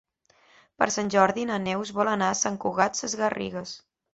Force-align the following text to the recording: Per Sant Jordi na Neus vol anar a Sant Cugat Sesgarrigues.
Per 0.83 0.87
Sant 0.95 1.11
Jordi 1.17 1.45
na 1.51 1.59
Neus 1.67 1.93
vol 1.99 2.11
anar 2.17 2.33
a 2.37 2.41
Sant 2.43 2.61
Cugat 2.65 3.01
Sesgarrigues. 3.03 3.79